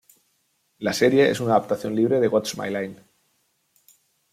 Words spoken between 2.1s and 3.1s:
de "What's My Line?